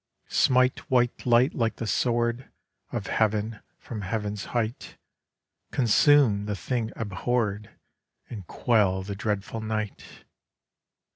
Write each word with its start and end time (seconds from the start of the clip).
Smite 0.29 0.79
white 0.89 1.27
light 1.27 1.53
like 1.53 1.75
the 1.75 1.85
sword 1.85 2.49
Of 2.91 3.05
Heav'n 3.05 3.59
from 3.77 4.01
heav'n's 4.01 4.45
height; 4.45 4.97
Consume 5.69 6.47
the 6.47 6.55
thing 6.55 6.91
abhor'd 6.95 7.69
And 8.27 8.47
quell 8.47 9.03
the 9.03 9.13
dreadful 9.13 9.61
night! 9.61 10.25